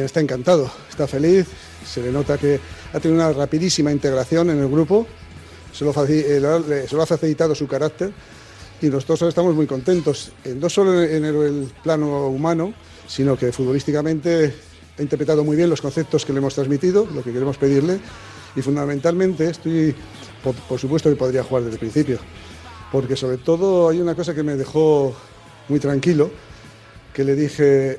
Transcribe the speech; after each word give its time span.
Está 0.00 0.20
encantado, 0.20 0.70
está 0.88 1.06
feliz, 1.06 1.46
se 1.86 2.00
le 2.00 2.10
nota 2.10 2.38
que 2.38 2.58
ha 2.92 2.98
tenido 2.98 3.22
una 3.22 3.32
rapidísima 3.32 3.92
integración 3.92 4.48
en 4.48 4.58
el 4.58 4.68
grupo, 4.68 5.06
se 5.72 5.84
lo, 5.84 5.92
eh, 6.06 6.86
se 6.88 7.00
ha 7.00 7.06
facilitado 7.06 7.54
su 7.54 7.66
carácter 7.66 8.10
y 8.80 8.86
nosotros 8.86 9.22
estamos 9.22 9.54
muy 9.54 9.66
contentos, 9.66 10.32
no 10.56 10.68
solo 10.70 11.02
en 11.02 11.24
el 11.24 11.70
plano 11.82 12.28
humano, 12.28 12.72
sino 13.06 13.36
que 13.36 13.52
futbolísticamente 13.52 14.54
ha 14.98 15.02
interpretado 15.02 15.44
muy 15.44 15.56
bien 15.56 15.68
los 15.68 15.80
conceptos 15.80 16.24
que 16.24 16.32
le 16.32 16.38
hemos 16.38 16.54
transmitido, 16.54 17.06
lo 17.12 17.22
que 17.22 17.32
queremos 17.32 17.58
pedirle, 17.58 18.00
y 18.56 18.62
fundamentalmente 18.62 19.50
estoy, 19.50 19.94
por, 20.42 20.78
supuesto 20.78 21.10
que 21.10 21.16
podría 21.16 21.44
jugar 21.44 21.64
desde 21.64 21.76
el 21.76 21.80
principio, 21.80 22.18
porque 22.90 23.14
sobre 23.14 23.36
todo 23.36 23.90
hay 23.90 24.00
una 24.00 24.14
cosa 24.14 24.34
que 24.34 24.42
me 24.42 24.56
dejó 24.56 25.14
muy 25.68 25.78
tranquilo, 25.78 26.30
que 27.12 27.24
le 27.24 27.34
dije, 27.34 27.98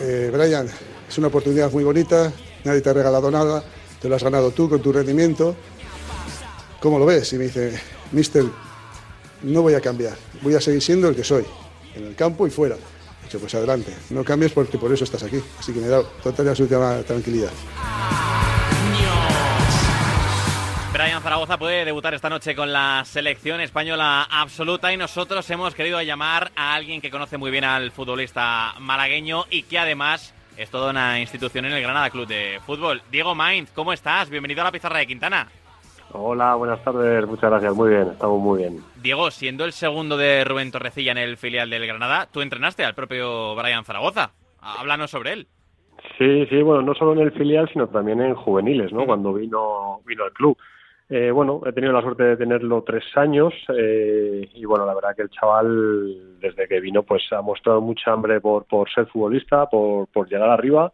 eh, 0.00 0.30
Brian, 0.32 0.68
es 1.08 1.18
una 1.18 1.28
oportunidad 1.28 1.70
muy 1.72 1.84
bonita, 1.84 2.32
nadie 2.64 2.80
te 2.80 2.90
ha 2.90 2.92
regalado 2.92 3.30
nada, 3.30 3.64
te 4.00 4.08
lo 4.08 4.16
has 4.16 4.22
ganado 4.22 4.50
tú 4.50 4.68
con 4.68 4.80
tu 4.82 4.92
rendimiento, 4.92 5.56
¿cómo 6.80 6.98
lo 6.98 7.06
ves? 7.06 7.32
Y 7.32 7.38
me 7.38 7.44
dice, 7.44 7.80
mister, 8.12 8.44
no 9.42 9.62
voy 9.62 9.74
a 9.74 9.80
cambiar, 9.80 10.16
voy 10.42 10.54
a 10.54 10.60
seguir 10.60 10.82
siendo 10.82 11.08
el 11.08 11.16
que 11.16 11.24
soy, 11.24 11.44
en 11.94 12.06
el 12.06 12.14
campo 12.14 12.46
y 12.46 12.50
fuera 12.50 12.76
pues 13.36 13.54
adelante, 13.54 13.94
no 14.08 14.24
cambies 14.24 14.52
porque 14.52 14.78
por 14.78 14.90
eso 14.90 15.04
estás 15.04 15.22
aquí. 15.22 15.42
Así 15.58 15.74
que 15.74 15.80
me 15.80 15.88
da 15.88 16.02
total 16.22 16.46
y 16.46 16.48
absoluta 16.48 17.02
tranquilidad. 17.02 17.50
Brian 20.92 21.22
Zaragoza 21.22 21.58
puede 21.58 21.84
debutar 21.84 22.14
esta 22.14 22.30
noche 22.30 22.56
con 22.56 22.72
la 22.72 23.04
selección 23.04 23.60
española 23.60 24.26
absoluta 24.30 24.92
y 24.92 24.96
nosotros 24.96 25.48
hemos 25.50 25.74
querido 25.74 26.00
llamar 26.00 26.50
a 26.56 26.74
alguien 26.74 27.02
que 27.02 27.10
conoce 27.10 27.36
muy 27.36 27.50
bien 27.50 27.64
al 27.64 27.92
futbolista 27.92 28.74
malagueño 28.80 29.44
y 29.50 29.64
que 29.64 29.78
además 29.78 30.32
es 30.58 30.70
toda 30.70 30.90
una 30.90 31.20
institución 31.20 31.64
en 31.66 31.72
el 31.72 31.82
Granada 31.82 32.10
Club 32.10 32.26
de 32.26 32.58
Fútbol. 32.66 33.00
Diego 33.12 33.34
Mainz, 33.34 33.70
¿cómo 33.70 33.92
estás? 33.92 34.28
Bienvenido 34.28 34.60
a 34.62 34.64
la 34.64 34.72
pizarra 34.72 34.98
de 34.98 35.06
Quintana. 35.06 35.46
Hola, 36.12 36.56
buenas 36.56 36.82
tardes, 36.82 37.26
muchas 37.28 37.50
gracias, 37.50 37.74
muy 37.76 37.90
bien, 37.90 38.08
estamos 38.08 38.40
muy 38.40 38.58
bien. 38.62 38.82
Diego, 39.00 39.30
siendo 39.30 39.64
el 39.64 39.72
segundo 39.72 40.16
de 40.16 40.42
Rubén 40.42 40.72
Torrecilla 40.72 41.12
en 41.12 41.18
el 41.18 41.36
filial 41.36 41.70
del 41.70 41.86
Granada, 41.86 42.26
tú 42.32 42.40
entrenaste 42.40 42.84
al 42.84 42.96
propio 42.96 43.54
Brian 43.54 43.84
Zaragoza. 43.84 44.32
Háblanos 44.60 45.10
sobre 45.10 45.34
él. 45.34 45.46
Sí, 46.16 46.46
sí, 46.46 46.60
bueno, 46.62 46.82
no 46.82 46.94
solo 46.94 47.12
en 47.12 47.20
el 47.20 47.32
filial, 47.32 47.68
sino 47.72 47.86
también 47.86 48.20
en 48.20 48.34
juveniles, 48.34 48.92
¿no? 48.92 49.06
Cuando 49.06 49.32
vino, 49.34 50.00
vino 50.06 50.24
al 50.24 50.32
club. 50.32 50.58
Eh, 51.10 51.30
bueno, 51.30 51.62
he 51.64 51.72
tenido 51.72 51.94
la 51.94 52.02
suerte 52.02 52.22
de 52.22 52.36
tenerlo 52.36 52.82
tres 52.82 53.04
años 53.16 53.54
eh, 53.74 54.46
y 54.52 54.64
bueno, 54.66 54.84
la 54.84 54.94
verdad 54.94 55.16
que 55.16 55.22
el 55.22 55.30
chaval 55.30 56.38
desde 56.38 56.68
que 56.68 56.80
vino 56.80 57.02
pues 57.02 57.22
ha 57.32 57.40
mostrado 57.40 57.80
mucha 57.80 58.12
hambre 58.12 58.42
por, 58.42 58.66
por 58.66 58.90
ser 58.92 59.06
futbolista, 59.06 59.66
por, 59.66 60.06
por 60.08 60.28
llegar 60.28 60.50
arriba. 60.50 60.92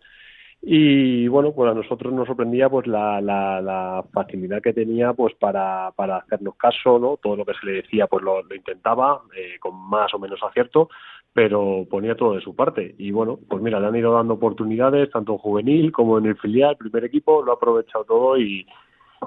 Y 0.63 1.27
bueno 1.29 1.53
pues 1.53 1.71
a 1.71 1.75
nosotros 1.75 2.13
nos 2.13 2.27
sorprendía 2.29 2.71
pues 2.71 2.87
la, 2.87 4.05
facilidad 4.13 4.63
que 4.63 4.73
tenía 4.73 5.13
pues 5.13 5.35
para, 5.35 5.91
para 5.97 6.19
hacernos 6.19 6.57
caso 6.57 6.99
no 6.99 7.19
todo 7.23 7.37
lo 7.37 7.45
que 7.45 7.53
se 7.55 7.67
le 7.67 7.73
decía 7.83 8.07
pues 8.07 8.25
lo, 8.25 8.41
intentaba 8.55 9.21
eh, 9.37 9.59
con 9.61 9.77
más 9.77 10.15
o 10.15 10.19
menos 10.19 10.41
acierto 10.43 10.89
pero 11.35 11.87
ponía 11.91 12.15
todo 12.15 12.35
de 12.35 12.41
su 12.41 12.55
parte. 12.55 12.95
Y 12.99 13.11
bueno 13.11 13.39
pues 13.49 13.61
mira 13.63 13.81
le 13.81 13.89
han 13.89 13.97
ido 13.97 14.15
dando 14.15 14.35
oportunidades 14.35 15.11
tanto 15.11 15.33
en 15.33 15.39
juvenil 15.39 15.93
como 15.93 16.19
en 16.19 16.27
el 16.27 16.37
filial 16.37 16.77
primer 16.77 17.05
equipo 17.05 17.43
lo 17.43 17.53
ha 17.53 17.57
aprovechado 17.57 18.05
todo 18.05 18.39
y, 18.39 18.65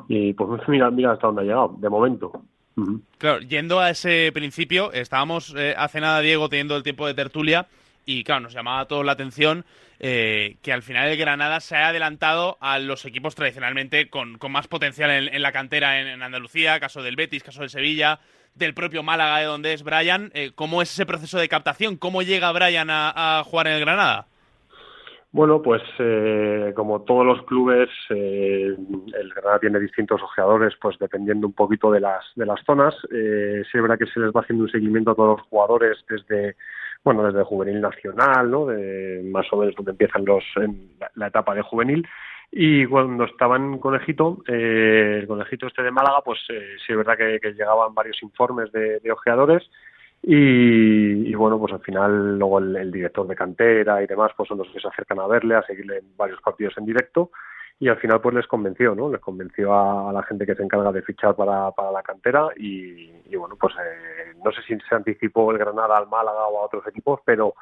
y 0.07 0.33
pues 0.33 0.67
mira 0.67 0.89
mira 0.91 1.11
hasta 1.11 1.27
dónde 1.27 1.41
ha 1.41 1.45
llegado 1.45 1.75
de 1.77 1.89
momento 1.89 2.31
Claro, 3.17 3.39
yendo 3.39 3.79
a 3.79 3.89
ese 3.89 4.29
principio, 4.35 4.91
estábamos 4.91 5.51
eh, 5.57 5.73
hace 5.75 5.99
nada, 5.99 6.19
Diego, 6.19 6.47
teniendo 6.47 6.77
el 6.77 6.83
tiempo 6.83 7.07
de 7.07 7.15
tertulia 7.15 7.65
y 8.05 8.23
claro, 8.23 8.41
nos 8.41 8.53
llamaba 8.53 8.81
a 8.81 8.85
todos 8.85 9.03
la 9.03 9.13
atención 9.13 9.65
eh, 9.99 10.57
que 10.61 10.71
al 10.71 10.83
final 10.83 11.09
el 11.09 11.17
Granada 11.17 11.59
se 11.59 11.75
haya 11.75 11.89
adelantado 11.89 12.57
a 12.61 12.77
los 12.77 13.05
equipos 13.05 13.33
tradicionalmente 13.33 14.09
con, 14.09 14.37
más 14.49 14.67
potencial 14.67 15.09
en, 15.09 15.41
la 15.41 15.51
cantera 15.51 15.99
en, 15.99 16.21
Andalucía, 16.21 16.79
caso 16.79 17.01
del 17.01 17.15
Betis, 17.15 17.43
caso 17.43 17.61
del 17.61 17.71
Sevilla, 17.71 18.19
del 18.53 18.75
propio 18.75 19.01
Málaga 19.01 19.39
de 19.39 19.45
donde 19.45 19.73
es 19.73 19.81
Brian. 19.81 20.31
Eh, 20.35 20.51
¿Cómo 20.53 20.83
es 20.83 20.91
ese 20.91 21.07
proceso 21.07 21.39
de 21.39 21.49
captación? 21.49 21.97
¿Cómo 21.97 22.21
llega 22.21 22.51
Brian 22.51 22.89
a, 22.91 23.43
jugar 23.45 23.67
en 23.67 23.73
el 23.73 23.79
Granada? 23.81 24.27
Bueno, 25.31 25.61
pues 25.61 25.81
eh, 25.99 26.71
como 26.75 27.01
todos 27.01 27.25
los 27.25 27.43
clubes, 27.43 27.89
el 28.09 28.77
Granada 29.35 29.59
tiene 29.59 29.79
distintos 29.79 30.21
ojeadores, 30.23 30.73
pues 30.81 30.97
dependiendo 30.99 31.47
un 31.47 31.53
poquito 31.53 31.91
de 31.91 31.99
las 31.99 32.23
de 32.35 32.45
las 32.45 32.63
zonas. 32.65 32.95
Eh, 33.11 33.61
sí 33.69 33.77
es 33.77 33.81
verdad 33.81 33.99
que 33.99 34.07
se 34.07 34.19
les 34.19 34.31
va 34.31 34.41
haciendo 34.41 34.63
un 34.63 34.71
seguimiento 34.71 35.11
a 35.11 35.15
todos 35.15 35.37
los 35.37 35.47
jugadores 35.47 35.97
desde 36.09 36.55
bueno, 37.03 37.23
desde 37.23 37.43
juvenil 37.43 37.79
nacional, 37.81 38.51
¿no? 38.51 38.65
De 38.65 39.21
más 39.23 39.45
o 39.51 39.57
menos 39.57 39.75
donde 39.75 39.91
empiezan 39.91 40.25
los 40.25 40.43
en 40.57 40.91
la, 41.15 41.27
etapa 41.27 41.55
de 41.55 41.61
juvenil. 41.61 42.07
Y 42.51 42.85
cuando 42.85 43.25
estaba 43.25 43.57
en 43.57 43.77
Conejito, 43.79 44.43
eh, 44.47 45.19
el 45.21 45.27
Conejito 45.27 45.67
este 45.67 45.83
de 45.83 45.91
Málaga, 45.91 46.21
pues 46.23 46.39
eh, 46.49 46.75
sí 46.85 46.93
es 46.93 46.97
verdad 46.97 47.17
que, 47.17 47.39
llegaban 47.53 47.93
varios 47.93 48.21
informes 48.23 48.71
de, 48.71 48.99
ojeadores 49.11 49.63
y, 50.23 51.33
bueno, 51.35 51.59
pues 51.59 51.73
al 51.73 51.79
final 51.79 52.37
luego 52.37 52.59
el, 52.59 52.91
director 52.91 53.27
de 53.27 53.35
cantera 53.35 54.01
y 54.01 54.07
demás, 54.07 54.31
pues 54.35 54.49
son 54.49 54.57
los 54.57 54.69
que 54.69 54.79
se 54.79 54.87
acercan 54.87 55.19
a 55.19 55.27
verle, 55.27 55.55
a 55.55 55.63
seguirle 55.63 55.99
en 55.99 56.17
varios 56.17 56.41
partidos 56.41 56.77
en 56.77 56.85
directo 56.85 57.31
y 57.79 57.89
al 57.89 57.97
final 57.97 58.19
pues 58.19 58.33
les 58.35 58.47
convenció, 58.47 58.95
¿no? 58.95 59.09
Les 59.09 59.21
convenció 59.21 59.73
a, 59.73 60.11
la 60.11 60.23
gente 60.23 60.45
que 60.45 60.55
se 60.55 60.63
encarga 60.63 60.91
de 60.91 61.03
fichar 61.03 61.35
para, 61.35 61.71
para 61.71 61.91
la 61.91 62.01
cantera 62.01 62.49
y, 62.55 63.35
bueno, 63.35 63.55
pues 63.55 63.73
eh, 63.75 64.33
no 64.43 64.51
sé 64.51 64.61
si 64.63 64.77
se 64.89 64.95
anticipó 64.95 65.51
el 65.51 65.59
Granada 65.59 65.97
al 65.97 66.07
Málaga 66.07 66.47
o 66.47 66.59
a 66.59 66.65
otros 66.65 66.85
equipos, 66.87 67.19
pero 67.23 67.53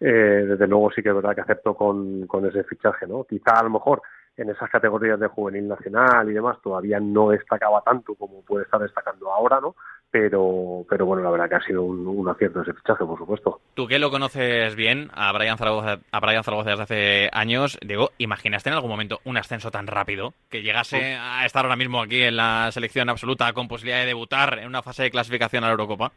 eh, 0.00 0.44
desde 0.48 0.66
luego 0.66 0.90
sí 0.90 1.02
que 1.02 1.10
es 1.10 1.14
verdad 1.14 1.34
que 1.34 1.42
acepto 1.42 1.74
con, 1.74 2.26
con 2.26 2.46
ese 2.46 2.64
fichaje, 2.64 3.06
¿no? 3.06 3.24
Quizá 3.24 3.52
a 3.58 3.64
lo 3.64 3.70
mejor 3.70 4.00
en 4.38 4.48
esas 4.50 4.70
categorías 4.70 5.20
de 5.20 5.26
juvenil 5.26 5.68
nacional 5.68 6.30
y 6.30 6.32
demás 6.32 6.58
todavía 6.62 7.00
no 7.00 7.30
destacaba 7.30 7.82
tanto 7.82 8.14
como 8.14 8.42
puede 8.42 8.64
estar 8.64 8.80
destacando 8.80 9.32
ahora, 9.32 9.60
¿no? 9.60 9.74
Pero, 10.10 10.86
pero 10.88 11.04
bueno, 11.04 11.22
la 11.22 11.30
verdad 11.30 11.48
que 11.50 11.54
ha 11.56 11.66
sido 11.66 11.82
un, 11.82 12.28
acierto 12.28 12.62
ese 12.62 12.72
fichaje, 12.72 13.04
por 13.04 13.18
supuesto. 13.18 13.60
Tú 13.74 13.86
que 13.86 13.98
lo 13.98 14.10
conoces 14.10 14.74
bien, 14.74 15.10
a 15.14 15.30
Brian 15.32 15.58
Zaragoza, 15.58 15.98
a 16.10 16.20
Brian 16.20 16.44
Zaragoza 16.44 16.70
desde 16.70 16.82
hace 16.82 17.30
años, 17.32 17.78
digo, 17.84 18.10
¿imaginaste 18.16 18.70
en 18.70 18.74
algún 18.74 18.90
momento 18.90 19.20
un 19.24 19.36
ascenso 19.36 19.70
tan 19.70 19.86
rápido 19.86 20.32
que 20.48 20.62
llegase 20.62 21.14
a 21.14 21.44
estar 21.44 21.64
ahora 21.64 21.76
mismo 21.76 22.00
aquí 22.00 22.22
en 22.22 22.36
la 22.36 22.70
selección 22.72 23.10
absoluta 23.10 23.52
con 23.52 23.68
posibilidad 23.68 24.00
de 24.00 24.06
debutar 24.06 24.58
en 24.58 24.66
una 24.66 24.82
fase 24.82 25.02
de 25.02 25.10
clasificación 25.10 25.64
a 25.64 25.66
la 25.66 25.72
Eurocopa? 25.72 26.12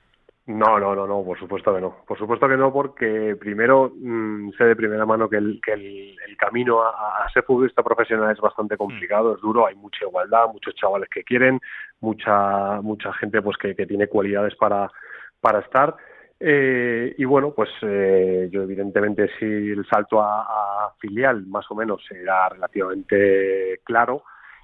No, 0.57 0.79
no, 0.79 0.95
no, 0.95 1.07
no, 1.07 1.23
por 1.23 1.39
supuesto 1.39 1.73
que 1.73 1.81
no. 1.81 1.97
Por 2.05 2.17
supuesto 2.17 2.47
que 2.47 2.57
no, 2.57 2.73
porque 2.73 3.35
primero 3.39 3.91
mm, 3.95 4.51
sé 4.57 4.65
de 4.65 4.75
primera 4.75 5.05
mano 5.05 5.29
que 5.29 5.37
el, 5.37 5.61
que 5.63 5.73
el, 5.73 6.17
camino 6.37 6.81
a, 6.81 7.27
ser 7.31 7.43
futbolista 7.43 7.83
profesional 7.83 8.31
es 8.31 8.39
bastante 8.39 8.75
complicado, 8.75 9.35
es 9.35 9.41
duro, 9.41 9.67
hay 9.67 9.75
mucha 9.75 10.05
igualdad, 10.05 10.47
muchos 10.51 10.73
chavales 10.73 11.07
que 11.09 11.23
quieren, 11.23 11.59
mucha 11.99 12.81
mucha 12.81 13.13
gente 13.13 13.41
pues 13.41 13.57
que, 13.57 13.75
que 13.75 13.85
tiene 13.85 14.07
cualidades 14.07 14.55
para, 14.55 14.91
para 15.39 15.59
estar. 15.59 15.95
Eh, 16.39 17.13
y 17.17 17.25
bueno, 17.25 17.53
pues 17.55 17.69
eh, 17.83 18.49
yo 18.51 18.63
evidentemente 18.63 19.29
si 19.37 19.45
el 19.45 19.85
salto 19.85 20.19
a, 20.21 20.41
a, 20.41 20.93
filial 20.99 21.45
más 21.45 21.69
o 21.69 21.75
menos 21.75 22.01
era 22.09 22.49
relativamente 22.49 23.81
claro, 23.83 24.23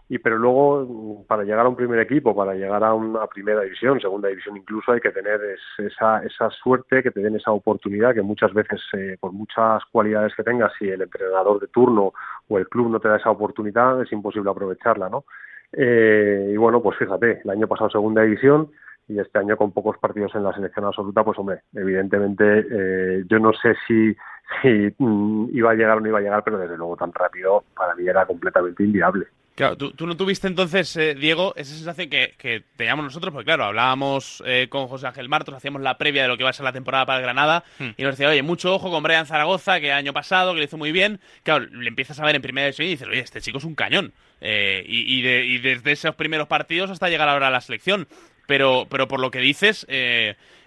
y 0.09 0.19
pero 0.19 0.37
luego 0.37 1.25
para 1.27 1.43
llegar 1.43 1.65
a 1.65 1.69
un 1.69 1.75
primer 1.75 1.99
equipo, 1.99 2.35
para 2.35 2.53
llegar 2.53 2.83
a 2.83 2.93
una 2.93 3.27
primera 3.27 3.61
división, 3.61 3.99
segunda 3.99 4.29
división 4.29 4.55
incluso, 4.55 4.93
hay 4.93 5.01
que 5.01 5.11
tener 5.11 5.41
esa, 5.77 6.23
esa 6.23 6.49
suerte, 6.51 7.03
que 7.03 7.11
te 7.11 7.19
den 7.19 7.35
esa 7.35 7.51
oportunidad, 7.51 8.13
que 8.13 8.21
muchas 8.21 8.53
veces, 8.53 8.81
eh, 8.93 9.17
por 9.19 9.33
muchas 9.33 9.83
cualidades 9.91 10.33
que 10.35 10.43
tengas, 10.43 10.71
si 10.79 10.87
el 10.87 11.01
entrenador 11.01 11.59
de 11.59 11.67
turno 11.67 12.13
o 12.47 12.57
el 12.57 12.69
club 12.69 12.89
no 12.89 12.99
te 12.99 13.09
da 13.09 13.17
esa 13.17 13.31
oportunidad, 13.31 14.01
es 14.01 14.11
imposible 14.11 14.49
aprovecharla, 14.49 15.09
¿no? 15.09 15.25
Eh, 15.73 16.51
y 16.53 16.57
bueno, 16.57 16.81
pues 16.81 16.97
fíjate, 16.97 17.41
el 17.43 17.49
año 17.49 17.67
pasado 17.67 17.89
segunda 17.89 18.21
división 18.21 18.71
y 19.09 19.19
este 19.19 19.39
año 19.39 19.57
con 19.57 19.71
pocos 19.71 19.97
partidos 19.97 20.33
en 20.35 20.43
la 20.43 20.53
selección 20.53 20.85
absoluta, 20.85 21.23
pues 21.23 21.37
hombre, 21.37 21.61
evidentemente 21.73 22.65
eh, 22.71 23.23
yo 23.27 23.39
no 23.39 23.51
sé 23.53 23.75
si, 23.85 24.15
si 24.61 24.93
mm, 24.97 25.49
iba 25.51 25.71
a 25.71 25.75
llegar 25.75 25.97
o 25.97 26.01
no 26.01 26.07
iba 26.07 26.19
a 26.19 26.21
llegar, 26.21 26.43
pero 26.43 26.57
desde 26.57 26.77
luego 26.77 26.95
tan 26.95 27.11
rápido 27.11 27.63
para 27.75 27.95
mí 27.95 28.07
era 28.07 28.25
completamente 28.25 28.83
inviable. 28.83 29.27
Claro, 29.57 29.75
tú, 29.75 30.05
no 30.05 30.15
tuviste 30.15 30.45
entonces, 30.45 30.95
eh, 30.97 31.15
Diego, 31.15 31.55
esa 31.55 31.73
sensación 31.73 32.11
que, 32.11 32.35
que, 32.37 32.61
teníamos 32.75 33.05
nosotros, 33.05 33.33
porque 33.33 33.45
claro, 33.45 33.63
hablábamos 33.63 34.43
eh, 34.45 34.67
con 34.69 34.87
José 34.87 35.07
Ángel 35.07 35.29
Martos, 35.29 35.55
hacíamos 35.55 35.81
la 35.81 35.97
previa 35.97 36.21
de 36.21 36.27
lo 36.27 36.37
que 36.37 36.43
iba 36.43 36.51
a 36.51 36.53
ser 36.53 36.63
la 36.63 36.73
temporada 36.73 37.07
para 37.07 37.17
el 37.17 37.23
Granada, 37.23 37.63
hmm. 37.79 37.89
y 37.97 38.03
nos 38.03 38.11
decía, 38.11 38.29
oye, 38.29 38.43
mucho 38.43 38.75
ojo 38.75 38.91
con 38.91 39.01
Brian 39.01 39.25
Zaragoza, 39.25 39.79
que 39.79 39.87
el 39.87 39.93
año 39.93 40.13
pasado, 40.13 40.53
que 40.53 40.59
lo 40.59 40.63
hizo 40.63 40.77
muy 40.77 40.91
bien. 40.91 41.19
Claro, 41.41 41.65
le 41.65 41.87
empiezas 41.87 42.19
a 42.19 42.25
ver 42.25 42.35
en 42.35 42.43
primera 42.43 42.67
división 42.67 42.85
y 42.87 42.91
dices, 42.91 43.07
oye, 43.07 43.19
este 43.19 43.41
chico 43.41 43.57
es 43.57 43.63
un 43.63 43.73
cañón. 43.73 44.13
Eh, 44.41 44.85
y, 44.87 45.17
y, 45.17 45.57
desde 45.57 45.91
esos 45.91 46.13
primeros 46.13 46.47
partidos 46.47 46.91
hasta 46.91 47.09
llegar 47.09 47.27
ahora 47.27 47.47
a 47.47 47.51
la 47.51 47.61
selección. 47.61 48.07
Pero, 48.45 48.85
pero 48.91 49.07
por 49.07 49.19
lo 49.19 49.31
que 49.31 49.39
dices, 49.39 49.87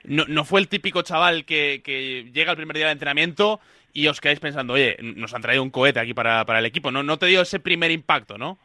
no, 0.03 0.25
no, 0.27 0.45
fue 0.45 0.59
el 0.59 0.67
típico 0.67 1.03
chaval 1.03 1.45
que, 1.45 1.81
que 1.85 2.29
llega 2.35 2.51
el 2.51 2.57
primer 2.57 2.77
día 2.77 2.87
de 2.87 2.93
entrenamiento 2.93 3.61
y 3.93 4.09
os 4.09 4.21
quedáis 4.21 4.41
pensando, 4.41 4.73
oye, 4.73 4.97
nos 5.01 5.33
han 5.33 5.43
traído 5.43 5.63
un 5.63 5.71
cohete 5.71 6.01
aquí 6.01 6.13
para, 6.13 6.45
para 6.45 6.59
el 6.59 6.67
equipo. 6.67 6.91
No, 6.91 7.05
no 7.05 7.21
te 7.21 7.27
dio 7.27 7.41
ese 7.41 7.61
primer 7.61 7.93
impacto, 7.93 8.37
¿no? 8.37 8.59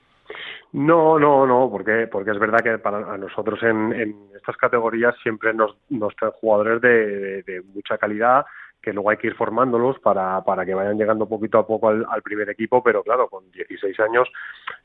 No, 0.74 1.18
no, 1.20 1.46
no, 1.46 1.70
porque, 1.72 2.08
porque 2.12 2.32
es 2.32 2.40
verdad 2.40 2.60
que 2.60 2.78
para 2.80 3.18
nosotros 3.18 3.62
en, 3.64 3.94
estas 4.36 4.58
categorías 4.58 5.16
siempre 5.24 5.54
nos, 5.54 5.78
nos 5.90 6.16
traen 6.16 6.34
jugadores 6.34 6.82
de, 6.82 7.64
mucha 7.74 7.98
calidad 7.98 8.46
que 8.82 8.94
luego 8.94 9.10
hay 9.10 9.18
que 9.18 9.28
ir 9.28 9.36
formándolos 9.36 9.98
para, 10.00 10.44
para 10.44 10.64
que 10.64 10.76
vayan 10.76 10.98
llegando 10.98 11.28
poquito 11.28 11.58
a 11.58 11.66
poco 11.66 11.90
al, 11.90 12.22
primer 12.22 12.50
equipo, 12.52 12.84
pero 12.84 13.02
claro, 13.02 13.28
con 13.28 13.50
16 13.50 14.00
años, 14.00 14.28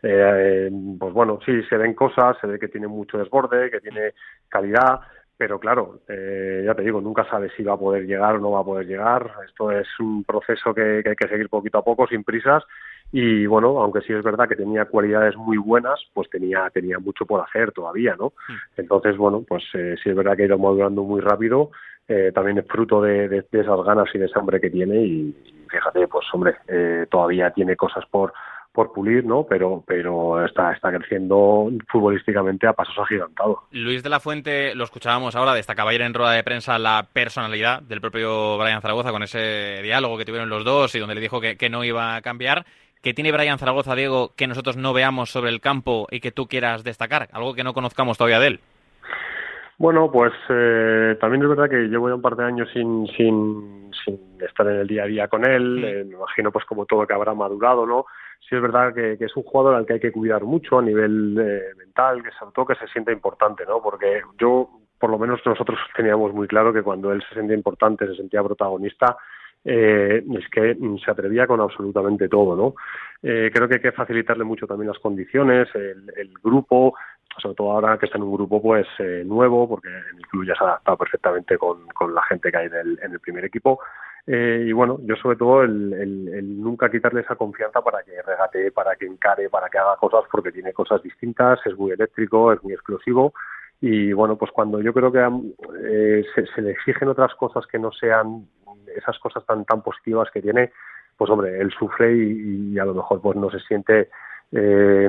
eh, 0.02 0.70
pues 0.98 1.12
bueno, 1.12 1.38
sí, 1.44 1.62
se 1.64 1.76
ven 1.76 1.92
cosas, 1.92 2.34
se 2.40 2.46
ve 2.46 2.58
que 2.58 2.68
tiene 2.68 2.86
mucho 2.86 3.18
desborde, 3.18 3.70
que 3.70 3.80
tiene 3.80 4.14
calidad, 4.48 5.00
pero 5.40 5.58
claro, 5.58 6.00
eh, 6.06 6.64
ya 6.66 6.74
te 6.74 6.82
digo, 6.82 7.00
nunca 7.00 7.24
sabes 7.24 7.50
si 7.56 7.62
va 7.62 7.72
a 7.72 7.78
poder 7.78 8.04
llegar 8.04 8.36
o 8.36 8.40
no 8.40 8.50
va 8.50 8.60
a 8.60 8.64
poder 8.64 8.86
llegar. 8.86 9.32
Esto 9.48 9.70
es 9.72 9.88
un 9.98 10.22
proceso 10.22 10.74
que, 10.74 11.02
hay 11.02 11.16
que 11.16 11.28
seguir 11.28 11.48
poquito 11.48 11.78
a 11.78 11.82
poco, 11.82 12.06
sin 12.06 12.24
prisas. 12.24 12.62
Y 13.12 13.46
bueno, 13.46 13.80
aunque 13.80 14.02
sí 14.02 14.12
es 14.12 14.22
verdad 14.22 14.48
que 14.48 14.56
tenía 14.56 14.84
cualidades 14.84 15.36
muy 15.36 15.56
buenas, 15.56 16.00
pues 16.14 16.30
tenía, 16.30 16.70
tenía 16.70 16.98
mucho 16.98 17.26
por 17.26 17.40
hacer 17.40 17.72
todavía, 17.72 18.14
¿no? 18.16 18.32
Mm. 18.48 18.80
Entonces, 18.80 19.16
bueno, 19.16 19.44
pues 19.46 19.64
eh, 19.74 19.96
sí 20.02 20.10
es 20.10 20.16
verdad 20.16 20.36
que 20.36 20.44
ha 20.44 20.46
ido 20.46 20.58
madurando 20.58 21.02
muy 21.02 21.20
rápido 21.20 21.70
eh, 22.10 22.32
también 22.34 22.58
es 22.58 22.66
fruto 22.66 23.00
de, 23.00 23.44
esas 23.52 23.84
ganas 23.84 24.08
y 24.12 24.18
de 24.18 24.26
ese 24.26 24.36
hambre 24.36 24.60
que 24.60 24.68
tiene 24.68 25.00
y, 25.00 25.32
fíjate, 25.70 26.08
pues 26.08 26.26
hombre, 26.32 26.56
eh, 26.66 27.06
todavía 27.08 27.52
tiene 27.52 27.76
cosas 27.76 28.04
por 28.10 28.32
por 28.72 28.92
pulir, 28.92 29.24
¿no? 29.24 29.44
Pero, 29.48 29.82
pero 29.84 30.44
está, 30.44 30.72
está 30.72 30.92
creciendo 30.92 31.68
futbolísticamente 31.88 32.68
a 32.68 32.72
pasos 32.72 32.96
agigantados. 32.98 33.58
Luis 33.72 34.04
de 34.04 34.08
la 34.08 34.20
Fuente, 34.20 34.76
lo 34.76 34.84
escuchábamos 34.84 35.34
ahora, 35.34 35.54
destacaba 35.54 35.90
ayer 35.90 36.02
en 36.02 36.14
rueda 36.14 36.30
de 36.30 36.44
prensa 36.44 36.78
la 36.78 37.08
personalidad 37.12 37.82
del 37.82 38.00
propio 38.00 38.58
Brian 38.58 38.80
Zaragoza 38.80 39.10
con 39.10 39.24
ese 39.24 39.80
diálogo 39.82 40.16
que 40.16 40.24
tuvieron 40.24 40.48
los 40.48 40.64
dos 40.64 40.94
y 40.94 41.00
donde 41.00 41.16
le 41.16 41.20
dijo 41.20 41.40
que, 41.40 41.56
que 41.56 41.68
no 41.68 41.82
iba 41.82 42.14
a 42.14 42.22
cambiar. 42.22 42.64
¿Qué 43.02 43.14
tiene 43.14 43.32
Brian 43.32 43.58
Zaragoza, 43.58 43.94
Diego, 43.94 44.32
que 44.36 44.46
nosotros 44.46 44.76
no 44.76 44.92
veamos 44.92 45.30
sobre 45.30 45.48
el 45.48 45.62
campo 45.62 46.06
y 46.10 46.20
que 46.20 46.32
tú 46.32 46.46
quieras 46.46 46.84
destacar? 46.84 47.28
Algo 47.32 47.54
que 47.54 47.64
no 47.64 47.72
conozcamos 47.72 48.18
todavía 48.18 48.40
de 48.40 48.46
él. 48.48 48.60
Bueno, 49.78 50.10
pues 50.12 50.34
eh, 50.50 51.16
también 51.18 51.42
es 51.42 51.48
verdad 51.48 51.70
que 51.70 51.88
llevo 51.88 52.10
ya 52.10 52.16
un 52.16 52.20
par 52.20 52.36
de 52.36 52.44
años 52.44 52.68
sin, 52.74 53.06
sin, 53.16 53.90
sin 54.04 54.20
estar 54.46 54.66
en 54.66 54.80
el 54.80 54.86
día 54.86 55.04
a 55.04 55.06
día 55.06 55.28
con 55.28 55.46
él. 55.46 55.82
Eh, 55.82 56.04
me 56.04 56.16
imagino, 56.16 56.52
pues 56.52 56.66
como 56.66 56.84
todo 56.84 57.06
que 57.06 57.14
habrá 57.14 57.32
madurado, 57.32 57.86
¿no? 57.86 58.04
Sí 58.46 58.54
es 58.54 58.60
verdad 58.60 58.92
que, 58.92 59.16
es 59.18 59.34
un 59.34 59.44
jugador 59.44 59.76
al 59.76 59.86
que 59.86 59.94
hay 59.94 60.00
que 60.00 60.12
cuidar 60.12 60.44
mucho 60.44 60.78
a 60.78 60.82
nivel 60.82 61.38
eh, 61.40 61.74
mental, 61.78 62.22
que 62.22 62.30
sobre 62.32 62.52
todo 62.52 62.66
que 62.66 62.74
se 62.74 62.88
sienta 62.88 63.12
importante, 63.12 63.64
¿no? 63.64 63.80
Porque 63.80 64.20
yo, 64.38 64.68
por 64.98 65.08
lo 65.08 65.18
menos 65.18 65.40
nosotros 65.46 65.78
teníamos 65.96 66.34
muy 66.34 66.46
claro 66.46 66.74
que 66.74 66.82
cuando 66.82 67.10
él 67.12 67.22
se 67.26 67.36
sentía 67.36 67.56
importante, 67.56 68.06
se 68.06 68.16
sentía 68.16 68.42
protagonista, 68.42 69.16
eh, 69.64 70.24
es 70.38 70.48
que 70.48 70.76
se 71.04 71.10
atrevía 71.10 71.46
con 71.46 71.60
absolutamente 71.60 72.28
todo, 72.28 72.56
¿no? 72.56 72.74
Eh, 73.22 73.50
creo 73.52 73.68
que 73.68 73.74
hay 73.74 73.80
que 73.80 73.92
facilitarle 73.92 74.44
mucho 74.44 74.66
también 74.66 74.88
las 74.88 74.98
condiciones, 74.98 75.68
el, 75.74 76.32
grupo, 76.42 76.94
sobre 77.36 77.54
todo 77.54 77.72
ahora 77.72 77.98
que 77.98 78.06
está 78.06 78.16
en 78.16 78.24
un 78.24 78.32
grupo 78.32 78.62
pues 78.62 78.86
eh, 78.98 79.22
nuevo, 79.26 79.68
porque 79.68 79.88
en 79.88 80.18
el 80.18 80.26
club 80.28 80.46
ya 80.46 80.54
se 80.54 80.64
ha 80.64 80.68
adaptado 80.68 80.96
perfectamente 80.96 81.58
con, 81.58 81.86
con 81.88 82.14
la 82.14 82.22
gente 82.22 82.50
que 82.50 82.56
hay 82.56 82.66
en 82.66 83.12
el, 83.12 83.20
primer 83.20 83.44
equipo. 83.44 83.80
Y 84.26 84.70
bueno, 84.72 84.98
yo 85.02 85.16
sobre 85.16 85.36
todo 85.36 85.62
el, 85.64 86.62
nunca 86.62 86.90
quitarle 86.90 87.22
esa 87.22 87.34
confianza 87.34 87.82
para 87.82 88.02
que 88.04 88.22
regate, 88.22 88.70
para 88.70 88.94
que 88.94 89.06
encare, 89.06 89.50
para 89.50 89.68
que 89.68 89.78
haga 89.78 89.96
cosas, 89.96 90.22
porque 90.30 90.52
tiene 90.52 90.72
cosas 90.72 91.02
distintas, 91.02 91.58
es 91.66 91.76
muy 91.76 91.90
eléctrico, 91.90 92.52
es 92.52 92.62
muy 92.62 92.72
explosivo. 92.72 93.34
Y 93.80 94.12
bueno, 94.12 94.36
pues 94.36 94.52
cuando 94.52 94.80
yo 94.80 94.92
creo 94.92 95.10
que 95.10 96.24
se, 96.54 96.62
le 96.62 96.70
exigen 96.70 97.08
otras 97.08 97.34
cosas 97.34 97.66
que 97.66 97.78
no 97.78 97.90
sean 97.92 98.46
esas 98.96 99.18
cosas 99.18 99.44
tan 99.46 99.64
tan 99.64 99.82
positivas 99.82 100.30
que 100.30 100.42
tiene, 100.42 100.72
pues 101.16 101.30
hombre, 101.30 101.60
él 101.60 101.70
sufre 101.78 102.14
y, 102.14 102.78
a 102.78 102.84
lo 102.84 102.94
mejor 102.94 103.20
pues 103.20 103.36
no 103.36 103.50
se 103.50 103.60
siente 103.60 104.10
eh, 104.52 105.08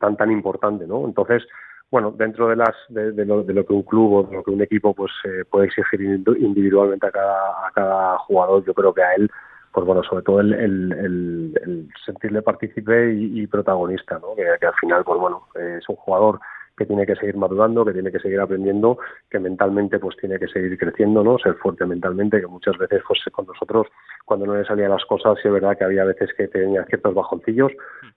tan 0.00 0.16
tan 0.16 0.30
importante, 0.30 0.86
¿no? 0.86 1.04
Entonces, 1.04 1.46
bueno, 1.90 2.12
dentro 2.12 2.48
de 2.48 2.56
las 2.56 2.74
de, 2.88 3.24
lo, 3.24 3.44
que 3.44 3.72
un 3.72 3.82
club 3.82 4.12
o 4.12 4.22
de 4.24 4.36
lo 4.36 4.42
que 4.42 4.50
un 4.50 4.62
equipo 4.62 4.94
pues 4.94 5.12
eh, 5.24 5.44
puede 5.50 5.66
exigir 5.66 6.00
individualmente 6.02 7.06
a 7.06 7.10
cada 7.10 7.66
a 7.66 7.70
cada 7.74 8.18
jugador, 8.18 8.64
yo 8.64 8.74
creo 8.74 8.94
que 8.94 9.02
a 9.02 9.14
él 9.14 9.30
pues 9.72 9.86
bueno, 9.86 10.02
sobre 10.02 10.24
todo 10.24 10.40
el, 10.40 10.52
el, 10.52 11.88
sentirle 12.04 12.42
partícipe 12.42 13.14
y, 13.14 13.46
protagonista, 13.46 14.18
¿no? 14.18 14.34
Que, 14.34 14.66
al 14.66 14.74
final, 14.80 15.04
pues 15.04 15.20
bueno, 15.20 15.46
es 15.54 15.88
un 15.88 15.96
jugador 15.96 16.40
que 16.80 16.86
tiene 16.86 17.04
que 17.04 17.14
seguir 17.14 17.36
madurando, 17.36 17.84
que 17.84 17.92
tiene 17.92 18.10
que 18.10 18.20
seguir 18.20 18.40
aprendiendo, 18.40 18.96
que 19.30 19.38
mentalmente 19.38 19.98
pues 19.98 20.16
tiene 20.16 20.38
que 20.38 20.48
seguir 20.48 20.78
creciendo, 20.78 21.22
¿no? 21.22 21.38
Ser 21.38 21.52
fuerte 21.56 21.84
mentalmente, 21.84 22.40
que 22.40 22.46
muchas 22.46 22.78
veces 22.78 23.02
pues 23.06 23.20
con 23.32 23.44
nosotros 23.44 23.86
cuando 24.24 24.46
no 24.46 24.56
le 24.56 24.64
salían 24.64 24.90
las 24.90 25.04
cosas 25.04 25.36
sí 25.42 25.48
es 25.48 25.52
verdad 25.52 25.76
que 25.76 25.84
había 25.84 26.04
veces 26.04 26.30
que 26.34 26.48
tenía 26.48 26.86
ciertos 26.86 27.14
bajoncillos, 27.14 27.70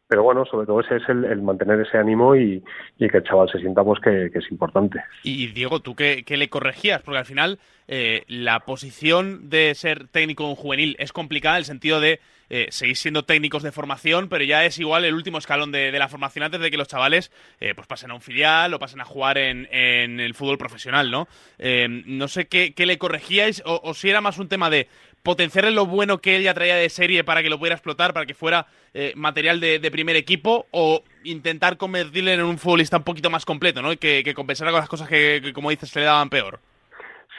pero 0.07 0.23
bueno, 0.23 0.45
sobre 0.45 0.65
todo 0.65 0.79
ese 0.79 0.95
es 0.95 1.09
el, 1.09 1.41
mantener 1.41 1.81
ese 1.81 1.97
ánimo 1.97 2.37
y, 2.37 2.63
que 2.97 3.17
el 3.17 3.23
chaval 3.23 3.49
se 3.51 3.59
sienta 3.59 3.83
pues 3.83 3.99
que, 3.99 4.31
es 4.33 4.51
importante. 4.51 5.03
Y 5.23 5.47
Diego, 5.47 5.81
¿tú 5.81 5.93
qué, 5.93 6.23
le 6.25 6.49
corregías? 6.49 7.01
Porque 7.01 7.17
al 7.17 7.25
final 7.25 7.59
eh, 7.89 8.23
la 8.29 8.61
posición 8.61 9.49
de 9.49 9.75
ser 9.75 10.07
técnico 10.07 10.47
en 10.47 10.55
juvenil 10.55 10.95
es 10.99 11.11
complicada 11.11 11.57
en 11.57 11.59
el 11.59 11.65
sentido 11.65 11.99
de 11.99 12.21
eh, 12.55 12.67
seguir 12.69 12.95
siendo 12.95 13.25
técnicos 13.25 13.63
de 13.63 13.71
formación, 13.71 14.29
pero 14.29 14.43
ya 14.43 14.63
es 14.63 14.77
igual 14.77 15.05
el 15.05 15.15
último 15.15 15.39
escalón 15.39 15.71
de, 15.71 15.91
la 15.91 16.07
formación 16.07 16.43
antes 16.43 16.61
de 16.61 16.69
que 16.69 16.77
los 16.77 16.87
chavales 16.87 17.31
eh, 17.59 17.73
pues 17.73 17.87
pasen 17.87 18.11
a 18.11 18.13
un 18.13 18.21
filial 18.21 18.71
o 18.75 18.77
pasen 18.77 19.01
a 19.01 19.05
jugar 19.05 19.39
en, 19.39 19.65
el 19.71 20.35
fútbol 20.35 20.59
profesional, 20.59 21.09
¿no? 21.09 21.27
Eh, 21.57 21.87
no 21.89 22.27
sé 22.27 22.47
qué, 22.47 22.71
le 22.77 22.99
corregíais 22.99 23.63
o, 23.65 23.91
si 23.95 24.07
era 24.07 24.21
más 24.21 24.37
un 24.37 24.49
tema 24.49 24.69
de 24.69 24.87
potenciarle 25.23 25.71
lo 25.71 25.87
bueno 25.87 26.21
que 26.21 26.35
él 26.35 26.43
ya 26.43 26.53
traía 26.53 26.75
de 26.75 26.91
serie 26.91 27.23
para 27.23 27.41
que 27.41 27.49
lo 27.49 27.57
pudiera 27.57 27.75
explotar, 27.75 28.13
para 28.13 28.27
que 28.27 28.35
fuera 28.35 28.67
material 29.15 29.59
de, 29.59 29.89
primer 29.89 30.15
equipo 30.15 30.67
o 30.69 31.03
intentar 31.23 31.77
convertirle 31.77 32.33
en 32.33 32.43
un 32.43 32.59
futbolista 32.59 32.97
un 32.97 33.03
poquito 33.03 33.31
más 33.31 33.45
completo, 33.45 33.81
¿no? 33.81 33.91
Y 33.93 33.97
que 33.97 34.33
compensara 34.35 34.69
con 34.69 34.79
las 34.79 34.89
cosas 34.89 35.09
que, 35.09 35.53
como 35.55 35.71
dices, 35.71 35.89
se 35.89 36.01
le 36.01 36.05
daban 36.05 36.29
peor. 36.29 36.59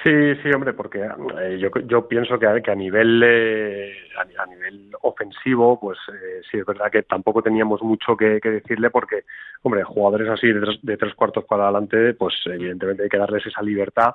Sí, 0.05 0.35
sí, 0.43 0.51
hombre, 0.55 0.75
porque 0.75 1.01
eh, 1.41 1.59
yo, 1.59 1.71
yo 1.87 2.07
pienso 2.07 2.39
que, 2.39 2.61
que 2.63 2.71
a 2.71 2.75
nivel 2.75 3.23
eh, 3.25 3.91
a, 4.39 4.45
nivel 4.45 4.91
ofensivo, 5.01 5.81
pues 5.81 5.99
eh, 6.13 6.43
sí 6.51 6.59
es 6.59 6.67
verdad 6.67 6.91
que 6.93 7.05
tampoco 7.05 7.41
teníamos 7.41 7.81
mucho 7.81 8.15
que, 8.15 8.39
decirle, 8.39 8.91
porque, 8.91 9.25
hombre, 9.63 9.83
jugadores 9.83 10.29
así 10.29 10.49
de 10.53 10.97
tres, 10.99 11.15
cuartos 11.15 11.47
para 11.47 11.65
adelante, 11.65 12.13
pues 12.13 12.35
evidentemente 12.45 13.05
hay 13.05 13.09
que 13.09 13.17
darles 13.17 13.47
esa 13.47 13.63
libertad 13.63 14.13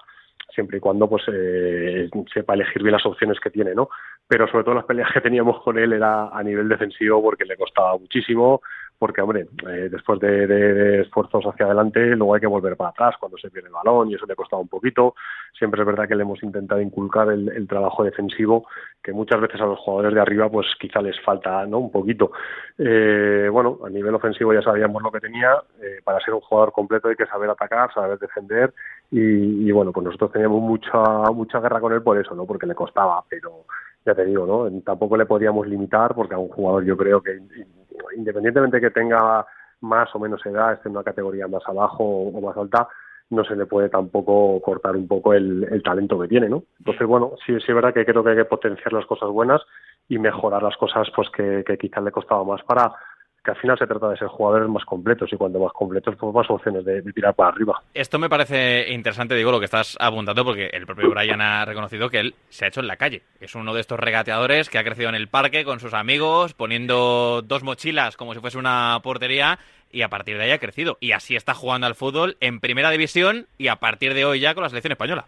siempre 0.54 0.78
y 0.78 0.80
cuando 0.80 1.10
pues 1.10 1.24
sepa 2.34 2.54
elegir 2.54 2.84
bien 2.84 2.94
las 2.94 3.06
opciones 3.06 3.40
que 3.40 3.50
tiene, 3.50 3.74
¿no? 3.74 3.90
Pero 4.28 4.48
sobre 4.48 4.64
todo 4.64 4.76
las 4.76 4.86
peleas 4.86 5.12
que 5.12 5.22
teníamos 5.22 5.62
con 5.64 5.80
él 5.80 5.94
era 5.94 6.30
a 6.30 6.44
nivel 6.44 6.70
defensivo 6.70 7.22
porque 7.22 7.46
le 7.46 7.58
costaba 7.58 7.98
muchísimo, 7.98 8.62
porque, 9.00 9.22
hombre, 9.22 9.48
eh, 9.66 9.88
después 9.90 10.20
de, 10.20 11.00
esfuerzos 11.02 11.46
hacia 11.46 11.66
adelante, 11.66 12.02
luego 12.18 12.36
hay 12.36 12.42
que 12.42 12.48
volver 12.48 12.76
para 12.76 12.90
atrás 12.90 13.16
cuando 13.18 13.38
se 13.38 13.50
pierde 13.50 13.70
el 13.70 13.74
balón 13.74 14.10
y 14.10 14.16
eso 14.16 14.26
le 14.26 14.36
costaba 14.36 14.62
un 14.62 14.68
poquito. 14.68 15.16
Siempre 15.58 15.82
es 15.82 15.88
verdad 15.88 16.06
que 16.06 16.16
le 16.16 16.24
hemos 16.24 16.44
intentado 16.44 16.82
inculcar 16.82 17.32
el, 17.32 17.66
trabajo 17.70 18.04
defensivo, 18.04 18.68
que 19.02 19.14
muchas 19.14 19.40
veces 19.40 19.62
a 19.62 19.66
los 19.66 19.80
jugadores 19.80 20.14
de 20.14 20.20
arriba, 20.20 20.50
pues 20.50 20.68
quizá 20.78 21.02
les 21.02 21.18
falta, 21.22 21.66
¿no? 21.66 21.80
Un 21.80 21.92
poquito. 21.92 22.32
Eh, 22.78 23.48
bueno, 23.50 23.80
a 23.86 23.90
nivel 23.90 24.14
ofensivo 24.16 24.54
ya 24.54 24.62
sabíamos 24.62 25.02
lo 25.02 25.12
que 25.12 25.22
tenía. 25.22 25.54
Eh, 25.82 26.02
para 26.04 26.20
ser 26.20 26.34
un 26.34 26.42
jugador 26.42 26.74
completo 26.74 27.08
hay 27.08 27.16
que 27.16 27.26
saber 27.26 27.50
atacar, 27.50 27.94
saber 27.94 28.20
defender 28.20 28.74
y, 29.12 29.68
y, 29.68 29.72
bueno, 29.72 29.94
pues 29.94 30.04
nosotros 30.04 30.34
teníamos 30.34 30.62
mucha, 30.62 31.32
mucha 31.34 31.62
guerra 31.62 31.80
con 31.80 31.94
él 31.94 32.04
por 32.04 32.18
eso, 32.18 32.36
¿no? 32.36 32.46
Porque 32.46 32.68
le 32.68 32.76
costaba, 32.76 33.24
pero 33.30 33.64
ya 34.06 34.14
te 34.14 34.26
digo, 34.26 34.46
¿no? 34.46 34.82
Tampoco 34.82 35.16
le 35.16 35.26
podíamos 35.26 35.68
limitar 35.68 36.14
porque 36.14 36.34
a 36.34 36.38
un 36.38 36.50
jugador 36.50 36.84
yo 36.84 36.98
creo 36.98 37.22
que 37.22 37.40
independientemente 38.16 38.82
que 38.82 38.92
tenga 38.92 39.46
más 39.82 40.14
o 40.14 40.20
menos 40.20 40.46
edad, 40.46 40.74
esté 40.74 40.90
en 40.90 40.96
una 40.96 41.04
categoría 41.04 41.48
más 41.48 41.64
abajo 41.68 42.04
o 42.04 42.42
más 42.42 42.58
alta, 42.58 42.88
no 43.30 43.44
se 43.44 43.56
le 43.56 43.66
puede 43.66 43.90
tampoco 43.90 44.60
cortar 44.62 44.96
un 44.96 45.08
poco 45.08 45.34
el, 45.34 45.82
talento 45.84 46.20
que 46.20 46.28
tiene, 46.28 46.50
¿no? 46.50 46.64
Entonces, 46.80 47.08
bueno, 47.08 47.34
sí, 47.46 47.54
sí 47.60 47.66
es 47.68 47.76
verdad 47.76 47.94
que 47.94 48.06
creo 48.06 48.24
que 48.24 48.32
hay 48.32 48.36
que 48.38 48.46
potenciar 48.46 48.92
las 48.92 49.06
cosas 49.06 49.30
buenas 49.30 49.62
y 50.08 50.18
mejorar 50.18 50.64
las 50.64 50.76
cosas 50.78 51.08
pues 51.16 51.30
que, 51.30 51.64
que 51.66 51.78
quizás 51.78 52.04
le 52.04 52.12
costaba 52.12 52.44
más 52.44 52.64
para 52.64 52.92
que 53.44 53.52
al 53.52 53.58
final 53.58 53.78
se 53.78 53.88
trata 53.88 54.10
de 54.10 54.18
ser 54.18 54.28
jugadores 54.28 54.70
más 54.70 54.84
completos 54.86 55.32
y 55.32 55.38
cuando 55.38 55.60
más 55.60 55.72
completos, 55.74 56.16
pues 56.20 56.34
más 56.34 56.50
opciones 56.50 56.84
de, 56.86 57.02
tirar 57.14 57.34
para 57.34 57.50
arriba. 57.50 57.82
Esto 57.94 58.20
me 58.20 58.30
parece 58.30 58.92
interesante, 58.92 59.36
digo, 59.36 59.52
lo 59.52 59.60
que 59.60 59.66
estás 59.66 59.98
apuntando, 60.00 60.44
porque 60.44 60.70
el 60.74 60.86
propio 60.86 61.10
Brian 61.10 61.42
ha 61.42 61.66
reconocido 61.66 62.10
que 62.10 62.20
él 62.20 62.36
se 62.50 62.66
ha 62.66 62.68
hecho 62.68 62.82
en 62.82 62.88
la 62.88 62.98
calle. 62.98 63.24
Es 63.40 63.56
uno 63.56 63.74
de 63.74 63.82
estos 63.82 64.00
regateadores 64.00 64.70
que 64.70 64.78
ha 64.78 64.84
crecido 64.84 65.10
en 65.10 65.16
el 65.16 65.28
parque 65.28 65.64
con 65.64 65.80
sus 65.80 65.94
amigos, 65.94 66.54
poniendo 66.54 67.42
dos 67.42 67.64
mochilas 67.64 68.18
como 68.18 68.34
si 68.34 68.40
fuese 68.40 68.58
una 68.58 69.00
portería 69.02 69.60
y 69.92 70.02
a 70.02 70.10
partir 70.10 70.38
de 70.38 70.44
ahí 70.44 70.52
ha 70.52 70.60
crecido. 70.60 70.98
Y 71.00 71.14
así 71.14 71.36
está 71.36 71.54
jugando 71.54 71.88
al 71.88 71.96
fútbol 71.96 72.38
en 72.42 72.60
primera 72.60 72.92
división 72.92 73.48
y 73.58 73.68
a 73.68 73.78
partir 73.78 74.14
de 74.14 74.26
hoy 74.26 74.40
ya 74.40 74.54
con 74.54 74.64
la 74.64 74.70
selección 74.70 74.92
española. 74.92 75.26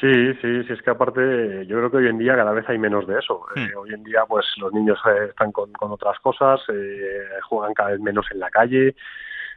Sí, 0.00 0.34
sí, 0.40 0.62
sí, 0.64 0.72
es 0.72 0.82
que 0.82 0.90
aparte 0.90 1.66
yo 1.66 1.76
creo 1.78 1.90
que 1.90 1.96
hoy 1.98 2.08
en 2.08 2.18
día 2.18 2.34
cada 2.34 2.52
vez 2.52 2.68
hay 2.68 2.78
menos 2.78 3.06
de 3.06 3.18
eso. 3.18 3.46
Hmm. 3.54 3.60
Eh, 3.60 3.74
hoy 3.76 3.94
en 3.94 4.04
día 4.04 4.24
pues 4.28 4.44
los 4.58 4.72
niños 4.72 4.98
eh, 5.06 5.26
están 5.30 5.52
con, 5.52 5.70
otras 5.78 6.18
cosas, 6.20 6.60
eh, 6.72 7.24
juegan 7.48 7.74
cada 7.74 7.90
vez 7.90 8.00
menos 8.00 8.26
en 8.30 8.40
la 8.40 8.50
calle. 8.50 8.94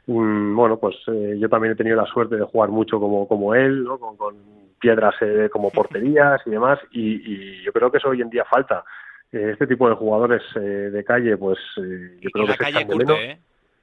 Mm, 0.07 0.55
bueno, 0.55 0.77
pues 0.77 0.95
yo 1.05 1.49
también 1.49 1.73
he 1.73 1.75
tenido 1.75 1.97
la 1.97 2.05
suerte 2.05 2.35
de 2.35 2.45
jugar 2.45 2.69
mucho 2.69 2.99
como, 2.99 3.27
como 3.27 3.53
él, 3.53 3.83
¿no? 3.83 3.97
con, 3.97 4.35
piedras 4.79 5.15
como 5.51 5.71
porterías 5.71 6.41
y 6.45 6.51
demás, 6.51 6.79
y, 6.91 7.61
yo 7.63 7.73
creo 7.73 7.91
que 7.91 7.97
eso 7.97 8.07
hoy 8.07 8.21
en 8.21 8.29
día 8.29 8.45
falta. 8.45 8.85
este 9.29 9.67
tipo 9.67 9.89
de 9.89 9.95
jugadores 9.95 10.41
de 10.55 11.03
calle, 11.03 11.35
pues 11.35 11.59
yo 11.75 12.29
creo 12.31 12.45
que 12.45 12.53
se 12.53 12.57
calle 12.57 12.85
menos. 12.85 13.19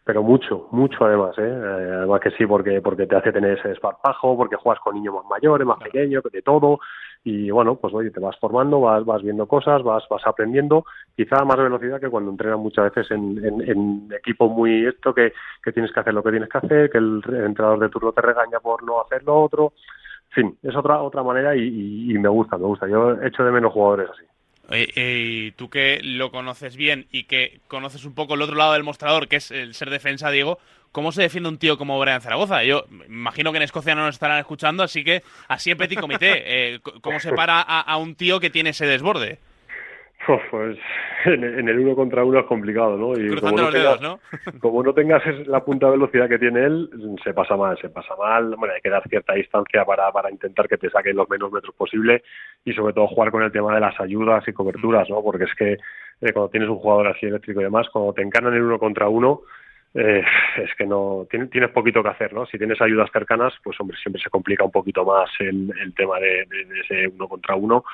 Pero 0.06 0.22
mucho, 0.22 0.68
mucho 0.70 1.04
además, 1.04 1.36
¿eh? 1.36 1.42
¿eh? 1.42 1.90
además 1.98 2.20
que 2.20 2.30
sí, 2.30 2.46
porque 2.46 2.80
porque 2.80 3.08
te 3.08 3.16
hace 3.16 3.32
tener 3.32 3.58
ese 3.58 3.72
esparpajo, 3.72 4.36
porque 4.36 4.54
juegas 4.54 4.80
con 4.80 4.94
niños 4.94 5.14
más 5.14 5.24
mayores, 5.28 5.66
más 5.66 5.82
pequeños, 5.82 6.22
de 6.32 6.42
todo, 6.42 6.78
y 7.24 7.50
bueno, 7.50 7.74
pues 7.74 7.92
oye, 7.92 8.12
te 8.12 8.20
vas 8.20 8.38
formando, 8.38 8.80
vas, 8.80 9.04
vas 9.04 9.20
viendo 9.24 9.48
cosas, 9.48 9.82
vas, 9.82 10.04
vas 10.08 10.24
aprendiendo, 10.24 10.84
quizá 11.16 11.38
a 11.40 11.44
más 11.44 11.56
velocidad 11.56 11.98
que 11.98 12.08
cuando 12.08 12.30
entrenas 12.30 12.60
muchas 12.60 12.94
veces 12.94 13.10
en, 13.10 13.44
en, 13.44 13.68
en 13.68 14.08
equipo 14.16 14.48
muy 14.48 14.86
esto, 14.86 15.12
que, 15.12 15.32
que 15.60 15.72
tienes 15.72 15.92
que 15.92 15.98
hacer 15.98 16.14
lo 16.14 16.22
que 16.22 16.30
tienes 16.30 16.48
que 16.48 16.58
hacer, 16.58 16.88
que 16.88 16.98
el 16.98 17.20
entrenador 17.26 17.80
de 17.80 17.88
turno 17.88 18.12
te 18.12 18.20
regaña 18.20 18.60
por 18.60 18.84
no 18.84 19.00
hacer 19.00 19.24
lo 19.24 19.42
otro, 19.42 19.72
en 20.30 20.50
fin, 20.50 20.58
es 20.62 20.76
otra, 20.76 21.02
otra 21.02 21.24
manera 21.24 21.56
y, 21.56 21.62
y, 21.62 22.14
y 22.14 22.18
me 22.20 22.28
gusta, 22.28 22.56
me 22.56 22.66
gusta, 22.66 22.86
yo 22.86 23.20
echo 23.22 23.42
de 23.42 23.50
menos 23.50 23.72
jugadores 23.72 24.08
así. 24.08 24.22
Eh, 24.70 25.52
tú 25.56 25.70
que 25.70 26.00
lo 26.02 26.30
conoces 26.30 26.76
bien 26.76 27.06
y 27.12 27.24
que 27.24 27.60
conoces 27.68 28.04
un 28.04 28.14
poco 28.14 28.34
el 28.34 28.42
otro 28.42 28.56
lado 28.56 28.72
del 28.72 28.82
mostrador, 28.82 29.28
que 29.28 29.36
es 29.36 29.50
el 29.50 29.74
ser 29.74 29.90
defensa, 29.90 30.30
Diego, 30.30 30.58
¿cómo 30.92 31.12
se 31.12 31.22
defiende 31.22 31.48
un 31.48 31.58
tío 31.58 31.78
como 31.78 32.00
Brian 32.00 32.20
Zaragoza? 32.20 32.64
Yo 32.64 32.86
imagino 33.06 33.52
que 33.52 33.58
en 33.58 33.62
Escocia 33.62 33.94
no 33.94 34.04
nos 34.04 34.16
estarán 34.16 34.38
escuchando, 34.38 34.82
así 34.82 35.04
que 35.04 35.22
así 35.48 35.70
en 35.70 35.78
petit 35.78 36.00
comité, 36.00 36.42
eh, 36.74 36.80
¿cómo 37.00 37.20
se 37.20 37.32
para 37.32 37.60
a 37.60 37.96
un 37.96 38.16
tío 38.16 38.40
que 38.40 38.50
tiene 38.50 38.70
ese 38.70 38.86
desborde? 38.86 39.38
Pues 40.50 40.78
en, 41.24 41.68
el 41.68 41.78
uno 41.78 41.94
contra 41.94 42.24
uno 42.24 42.40
es 42.40 42.46
complicado, 42.46 42.96
¿no? 42.96 43.18
Y 43.18 43.36
como 43.40 43.56
no, 43.56 43.70
tengas, 43.70 44.00
¿no? 44.00 44.20
como 44.60 44.82
no 44.82 44.92
tengas 44.92 45.22
la 45.46 45.64
punta 45.64 45.86
de 45.86 45.92
velocidad 45.92 46.28
que 46.28 46.38
tiene 46.38 46.64
él, 46.64 46.90
se 47.22 47.32
pasa 47.32 47.56
mal, 47.56 47.78
se 47.80 47.88
pasa 47.88 48.14
mal. 48.16 48.54
Bueno, 48.56 48.74
hay 48.74 48.80
que 48.80 48.90
dar 48.90 49.06
cierta 49.08 49.34
distancia 49.34 49.84
para, 49.84 50.10
para 50.12 50.30
intentar 50.30 50.68
que 50.68 50.78
te 50.78 50.90
saquen 50.90 51.16
los 51.16 51.28
menos 51.28 51.52
metros 51.52 51.74
posible 51.74 52.22
y 52.64 52.72
sobre 52.72 52.92
todo 52.92 53.06
jugar 53.08 53.30
con 53.30 53.42
el 53.42 53.52
tema 53.52 53.74
de 53.74 53.80
las 53.80 53.98
ayudas 54.00 54.46
y 54.48 54.52
coberturas, 54.52 55.08
¿no? 55.08 55.22
Porque 55.22 55.44
es 55.44 55.54
que 55.54 55.72
eh, 55.72 56.32
cuando 56.32 56.50
tienes 56.50 56.68
un 56.68 56.78
jugador 56.78 57.08
así 57.08 57.26
eléctrico 57.26 57.60
y 57.60 57.64
demás, 57.64 57.88
cuando 57.92 58.12
te 58.12 58.22
encanan 58.22 58.54
el 58.54 58.62
uno 58.62 58.78
contra 58.78 59.08
uno, 59.08 59.42
eh, 59.94 60.22
es 60.58 60.74
que 60.76 60.84
no 60.84 61.26
tienes, 61.30 61.50
tienes, 61.50 61.70
poquito 61.70 62.02
que 62.02 62.10
hacer, 62.10 62.32
¿no? 62.32 62.46
Si 62.46 62.58
tienes 62.58 62.80
ayudas 62.80 63.10
cercanas, 63.12 63.54
pues 63.62 63.80
hombre, 63.80 63.96
siempre 63.96 64.22
se 64.22 64.30
complica 64.30 64.64
un 64.64 64.70
poquito 64.72 65.04
más 65.04 65.30
el, 65.38 65.72
el 65.80 65.94
tema 65.94 66.18
de, 66.18 66.44
de, 66.50 66.64
de 66.64 66.80
ese 66.80 67.08
uno 67.08 67.28
contra 67.28 67.54
uno 67.54 67.84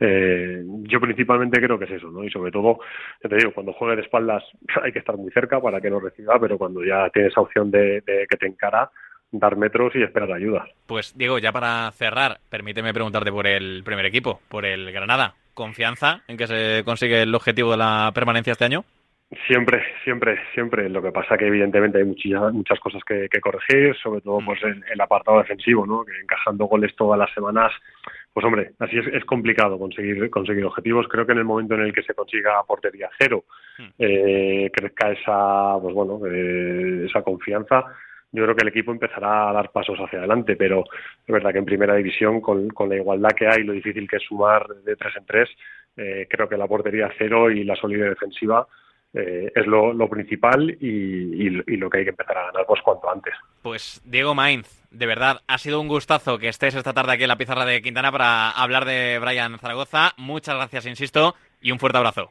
eh, 0.00 0.62
yo 0.82 1.00
principalmente 1.00 1.60
creo 1.60 1.78
que 1.78 1.86
es 1.86 1.92
eso, 1.92 2.10
¿no? 2.10 2.24
Y 2.24 2.30
sobre 2.30 2.50
todo, 2.50 2.80
te 3.20 3.36
digo, 3.36 3.52
cuando 3.52 3.72
juegue 3.72 3.96
de 3.96 4.02
espaldas 4.02 4.44
hay 4.82 4.92
que 4.92 4.98
estar 4.98 5.16
muy 5.16 5.30
cerca 5.30 5.60
para 5.60 5.80
que 5.80 5.90
no 5.90 6.00
reciba, 6.00 6.38
pero 6.40 6.58
cuando 6.58 6.84
ya 6.84 7.08
tienes 7.10 7.32
esa 7.32 7.40
opción 7.40 7.70
de, 7.70 8.02
de 8.02 8.26
que 8.28 8.36
te 8.36 8.46
encara, 8.46 8.90
dar 9.30 9.56
metros 9.56 9.94
y 9.94 10.02
esperar 10.02 10.32
ayuda. 10.32 10.66
Pues 10.86 11.16
Diego, 11.16 11.38
ya 11.38 11.52
para 11.52 11.90
cerrar, 11.92 12.38
permíteme 12.48 12.94
preguntarte 12.94 13.32
por 13.32 13.46
el 13.46 13.82
primer 13.84 14.06
equipo, 14.06 14.40
por 14.48 14.64
el 14.64 14.92
Granada. 14.92 15.34
¿Confianza 15.54 16.22
en 16.28 16.36
que 16.36 16.46
se 16.46 16.82
consigue 16.84 17.22
el 17.22 17.34
objetivo 17.34 17.70
de 17.70 17.78
la 17.78 18.12
permanencia 18.14 18.52
este 18.52 18.66
año? 18.66 18.84
Siempre, 19.46 19.82
siempre, 20.04 20.38
siempre. 20.54 20.88
Lo 20.88 21.02
que 21.02 21.10
pasa 21.10 21.36
que 21.36 21.46
evidentemente 21.46 21.98
hay 21.98 22.04
muchas, 22.04 22.52
muchas 22.52 22.78
cosas 22.78 23.02
que, 23.04 23.28
que 23.28 23.40
corregir, 23.40 23.96
sobre 23.96 24.20
todo 24.20 24.38
pues 24.44 24.62
el, 24.62 24.84
el, 24.90 25.00
apartado 25.00 25.38
defensivo, 25.38 25.84
¿no? 25.84 26.04
Que 26.04 26.12
encajando 26.20 26.66
goles 26.66 26.94
todas 26.94 27.18
las 27.18 27.32
semanas 27.34 27.72
pues 28.36 28.44
hombre, 28.44 28.72
así 28.80 28.98
es, 28.98 29.06
es, 29.14 29.24
complicado 29.24 29.78
conseguir 29.78 30.28
conseguir 30.28 30.62
objetivos. 30.66 31.08
Creo 31.08 31.24
que 31.24 31.32
en 31.32 31.38
el 31.38 31.46
momento 31.46 31.74
en 31.74 31.80
el 31.80 31.94
que 31.94 32.02
se 32.02 32.12
consiga 32.12 32.62
portería 32.64 33.08
cero, 33.18 33.44
hmm. 33.78 33.88
eh, 33.98 34.70
crezca 34.70 35.10
esa, 35.10 35.78
pues 35.80 35.94
bueno, 35.94 36.20
eh, 36.26 37.06
esa 37.08 37.22
confianza, 37.22 37.86
yo 38.32 38.44
creo 38.44 38.54
que 38.54 38.60
el 38.60 38.68
equipo 38.68 38.92
empezará 38.92 39.48
a 39.48 39.52
dar 39.54 39.72
pasos 39.72 39.98
hacia 39.98 40.18
adelante, 40.18 40.54
pero 40.54 40.84
es 41.26 41.32
verdad 41.32 41.50
que 41.50 41.60
en 41.60 41.64
primera 41.64 41.94
división, 41.94 42.42
con, 42.42 42.68
con 42.68 42.90
la 42.90 42.96
igualdad 42.96 43.30
que 43.30 43.46
hay, 43.46 43.64
lo 43.64 43.72
difícil 43.72 44.06
que 44.06 44.16
es 44.16 44.22
sumar 44.24 44.68
de 44.84 44.96
tres 44.96 45.16
en 45.16 45.24
tres, 45.24 45.48
eh, 45.96 46.26
creo 46.28 46.46
que 46.46 46.58
la 46.58 46.68
portería 46.68 47.10
cero 47.16 47.50
y 47.50 47.64
la 47.64 47.74
solidez 47.74 48.10
defensiva 48.10 48.66
eh, 49.16 49.50
es 49.54 49.66
lo, 49.66 49.92
lo 49.94 50.08
principal 50.08 50.76
y, 50.78 51.46
y, 51.46 51.62
y, 51.66 51.76
lo 51.76 51.88
que 51.88 51.98
hay 51.98 52.04
que 52.04 52.10
empezar 52.10 52.36
a 52.36 52.46
ganar 52.46 52.66
pues 52.66 52.82
cuanto 52.82 53.10
antes. 53.10 53.34
Pues 53.62 54.02
Diego 54.04 54.34
Mainz, 54.34 54.86
de 54.90 55.06
verdad, 55.06 55.40
ha 55.46 55.56
sido 55.58 55.80
un 55.80 55.88
gustazo 55.88 56.38
que 56.38 56.48
estés 56.48 56.74
esta 56.74 56.92
tarde 56.92 57.12
aquí 57.12 57.22
en 57.22 57.28
la 57.28 57.36
pizarra 57.36 57.64
de 57.64 57.80
Quintana 57.80 58.12
para 58.12 58.50
hablar 58.50 58.84
de 58.84 59.18
Brian 59.18 59.58
Zaragoza. 59.58 60.12
Muchas 60.18 60.56
gracias, 60.56 60.86
insisto, 60.86 61.34
y 61.62 61.72
un 61.72 61.78
fuerte 61.78 61.96
abrazo. 61.98 62.30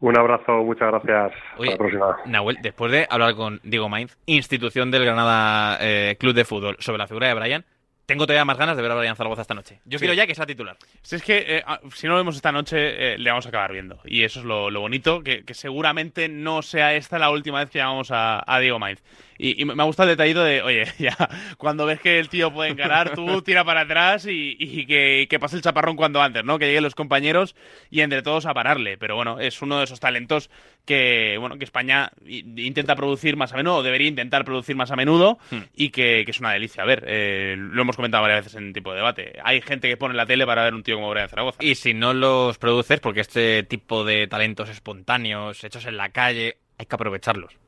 Un 0.00 0.18
abrazo, 0.18 0.64
muchas 0.64 0.90
gracias. 0.90 1.32
Oye, 1.56 1.70
Hasta 1.70 1.84
la 1.84 1.90
próxima. 1.90 2.16
Nahuel, 2.26 2.58
después 2.60 2.90
de 2.90 3.06
hablar 3.08 3.36
con 3.36 3.60
Diego 3.62 3.88
Mainz, 3.88 4.18
institución 4.26 4.90
del 4.90 5.04
Granada 5.04 5.78
eh, 5.80 6.16
Club 6.18 6.34
de 6.34 6.44
Fútbol, 6.44 6.76
sobre 6.80 6.98
la 6.98 7.06
figura 7.06 7.28
de 7.28 7.34
Brian, 7.34 7.64
tengo 8.06 8.26
todavía 8.26 8.44
más 8.44 8.58
ganas 8.58 8.76
de 8.76 8.82
ver 8.82 8.92
a 8.92 8.94
Brian 8.94 9.16
Zaragoza 9.16 9.42
esta 9.42 9.54
noche. 9.54 9.80
Yo 9.84 9.98
sí. 9.98 10.02
quiero 10.02 10.14
ya 10.14 10.26
que 10.26 10.34
sea 10.34 10.46
titular. 10.46 10.76
Si 11.02 11.16
es 11.16 11.22
que 11.22 11.58
eh, 11.58 11.64
si 11.94 12.06
no 12.06 12.12
lo 12.12 12.18
vemos 12.18 12.36
esta 12.36 12.52
noche, 12.52 13.14
eh, 13.14 13.18
le 13.18 13.30
vamos 13.30 13.46
a 13.46 13.48
acabar 13.48 13.72
viendo. 13.72 13.98
Y 14.04 14.22
eso 14.22 14.40
es 14.40 14.46
lo, 14.46 14.70
lo 14.70 14.80
bonito, 14.80 15.22
que, 15.22 15.44
que, 15.44 15.54
seguramente 15.54 16.28
no 16.28 16.62
sea 16.62 16.94
esta 16.94 17.18
la 17.18 17.30
última 17.30 17.60
vez 17.60 17.70
que 17.70 17.78
llamamos 17.78 18.10
a, 18.10 18.42
a 18.46 18.60
Diego 18.60 18.78
Mainz. 18.78 19.02
Y, 19.38 19.60
y, 19.60 19.64
me 19.64 19.84
gusta 19.84 20.04
el 20.04 20.10
detallito 20.10 20.44
de, 20.44 20.62
oye, 20.62 20.84
ya, 20.98 21.16
cuando 21.58 21.86
ves 21.86 22.00
que 22.00 22.18
el 22.18 22.28
tío 22.28 22.52
puede 22.52 22.70
encarar, 22.70 23.14
tú 23.14 23.42
tira 23.42 23.64
para 23.64 23.82
atrás 23.82 24.26
y, 24.26 24.56
y 24.58 24.86
que, 24.86 25.26
que, 25.28 25.38
pase 25.38 25.56
el 25.56 25.62
chaparrón 25.62 25.96
cuando 25.96 26.22
antes, 26.22 26.44
¿no? 26.44 26.58
Que 26.58 26.66
lleguen 26.66 26.84
los 26.84 26.94
compañeros 26.94 27.54
y 27.90 28.00
entre 28.00 28.22
todos 28.22 28.46
a 28.46 28.54
pararle. 28.54 28.96
Pero 28.96 29.16
bueno, 29.16 29.40
es 29.40 29.60
uno 29.62 29.78
de 29.78 29.84
esos 29.84 30.00
talentos 30.00 30.50
que, 30.84 31.36
bueno, 31.38 31.58
que 31.58 31.64
España 31.64 32.12
intenta 32.26 32.94
producir 32.94 33.36
más 33.36 33.52
a 33.52 33.56
menudo, 33.56 33.76
o 33.76 33.82
debería 33.82 34.08
intentar 34.08 34.44
producir 34.44 34.76
más 34.76 34.90
a 34.90 34.96
menudo, 34.96 35.38
hmm. 35.50 35.58
y 35.74 35.90
que, 35.90 36.22
que, 36.24 36.30
es 36.30 36.40
una 36.40 36.52
delicia. 36.52 36.82
A 36.82 36.86
ver, 36.86 37.04
eh, 37.06 37.56
lo 37.58 37.82
hemos 37.82 37.96
comentado 37.96 38.22
varias 38.22 38.44
veces 38.44 38.54
en 38.56 38.72
tipo 38.72 38.90
de 38.90 38.96
debate. 38.98 39.38
Hay 39.42 39.60
gente 39.60 39.88
que 39.88 39.96
pone 39.96 40.14
la 40.14 40.26
tele 40.26 40.46
para 40.46 40.64
ver 40.64 40.74
un 40.74 40.82
tío 40.82 40.96
como 40.96 41.10
Brian 41.10 41.28
Zaragoza. 41.28 41.58
Y 41.60 41.74
si 41.74 41.94
no 41.94 42.12
los 42.12 42.58
produces, 42.58 43.00
porque 43.00 43.20
este 43.20 43.62
tipo 43.62 44.04
de 44.04 44.26
talentos 44.26 44.68
espontáneos, 44.68 45.62
hechos 45.64 45.86
en 45.86 45.96
la 45.96 46.10
calle, 46.10 46.58
hay 46.78 46.86
que 46.86 46.94
aprovecharlos. 46.94 47.63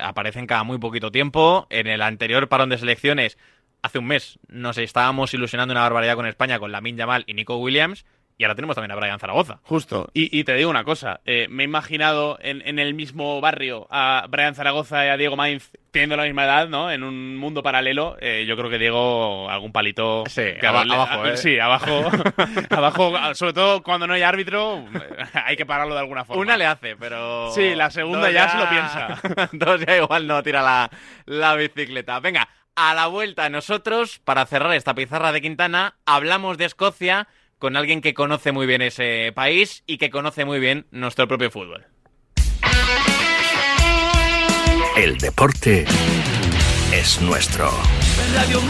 Aparecen 0.00 0.46
cada 0.46 0.62
muy 0.64 0.78
poquito 0.78 1.10
tiempo. 1.10 1.66
En 1.70 1.86
el 1.86 2.02
anterior 2.02 2.48
parón 2.48 2.70
de 2.70 2.78
selecciones, 2.78 3.38
hace 3.82 3.98
un 3.98 4.06
mes, 4.06 4.38
nos 4.48 4.78
estábamos 4.78 5.34
ilusionando 5.34 5.72
una 5.72 5.82
barbaridad 5.82 6.16
con 6.16 6.26
España 6.26 6.58
con 6.58 6.72
Lamin 6.72 6.96
Yamal 6.96 7.24
y 7.26 7.34
Nico 7.34 7.56
Williams. 7.56 8.04
Y 8.40 8.44
ahora 8.44 8.54
tenemos 8.54 8.76
también 8.76 8.92
a 8.92 8.94
Brian 8.94 9.18
Zaragoza. 9.18 9.58
Justo. 9.64 10.10
Y, 10.14 10.38
y 10.38 10.44
te 10.44 10.54
digo 10.54 10.70
una 10.70 10.84
cosa. 10.84 11.20
Eh, 11.24 11.48
me 11.50 11.64
he 11.64 11.66
imaginado 11.66 12.38
en, 12.40 12.62
en, 12.64 12.78
el 12.78 12.94
mismo 12.94 13.40
barrio 13.40 13.88
a 13.90 14.26
Brian 14.30 14.54
Zaragoza 14.54 15.04
y 15.04 15.08
a 15.08 15.16
Diego 15.16 15.34
Mainz 15.34 15.72
teniendo 15.90 16.16
la 16.16 16.22
misma 16.22 16.44
edad, 16.44 16.68
¿no? 16.68 16.88
En 16.92 17.02
un 17.02 17.36
mundo 17.36 17.64
paralelo. 17.64 18.16
Eh, 18.20 18.44
yo 18.46 18.56
creo 18.56 18.70
que 18.70 18.78
Diego 18.78 19.50
algún 19.50 19.72
palito... 19.72 20.22
Sí, 20.28 20.54
abajo, 20.64 20.92
abajo 20.92 21.26
eh. 21.26 21.36
Sí, 21.36 21.58
abajo. 21.58 22.10
abajo, 22.70 23.34
sobre 23.34 23.54
todo 23.54 23.82
cuando 23.82 24.06
no 24.06 24.14
hay 24.14 24.22
árbitro, 24.22 24.84
hay 25.32 25.56
que 25.56 25.66
pararlo 25.66 25.94
de 25.94 26.00
alguna 26.00 26.24
forma. 26.24 26.40
Una 26.40 26.56
le 26.56 26.66
hace, 26.66 26.94
pero... 26.94 27.50
Sí, 27.50 27.74
la 27.74 27.90
segunda 27.90 28.30
ya... 28.30 28.46
ya 28.46 28.50
se 28.50 28.58
lo 28.58 28.68
piensa. 28.68 29.48
Dos 29.52 29.84
ya 29.84 29.96
igual 29.96 30.28
no 30.28 30.44
tira 30.44 30.62
la, 30.62 30.88
la 31.26 31.56
bicicleta. 31.56 32.20
Venga, 32.20 32.48
a 32.76 32.94
la 32.94 33.08
vuelta 33.08 33.50
nosotros, 33.50 34.20
para 34.20 34.46
cerrar 34.46 34.72
esta 34.74 34.94
pizarra 34.94 35.32
de 35.32 35.40
Quintana, 35.40 35.96
hablamos 36.06 36.56
de 36.56 36.66
Escocia 36.66 37.26
con 37.58 37.76
alguien 37.76 38.00
que 38.00 38.14
conoce 38.14 38.52
muy 38.52 38.66
bien 38.66 38.82
ese 38.82 39.32
país 39.34 39.82
y 39.86 39.98
que 39.98 40.10
conoce 40.10 40.44
muy 40.44 40.60
bien 40.60 40.86
nuestro 40.90 41.26
propio 41.28 41.50
fútbol. 41.50 41.86
El 44.96 45.16
deporte 45.18 45.84
es 46.92 47.20
nuestro. 47.20 47.70
Radio. 48.34 48.60